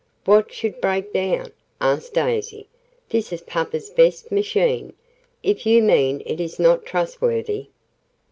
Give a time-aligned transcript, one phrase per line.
[0.25, 2.67] "What should break down?" asked Daisy.
[3.09, 4.93] "This is papa's best machine,
[5.43, 7.67] if you mean it is not trustworthy."